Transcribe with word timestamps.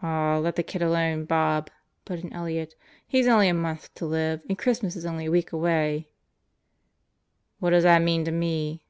"Aw, 0.00 0.38
let 0.38 0.54
the 0.54 0.62
kid 0.62 0.80
alone, 0.80 1.24
Bob," 1.24 1.70
put 2.04 2.20
in 2.20 2.32
Elliott. 2.32 2.76
"He's 3.04 3.26
only 3.26 3.48
a 3.48 3.52
month 3.52 3.92
to 3.94 4.06
live 4.06 4.40
and 4.48 4.56
Christmas 4.56 4.94
is 4.94 5.04
only 5.04 5.24
a 5.26 5.30
week 5.32 5.50
away." 5.50 6.08
"What 7.58 7.70
does 7.70 7.82
that 7.82 7.98
mean 8.02 8.24
to 8.26 8.30
me?" 8.30 8.84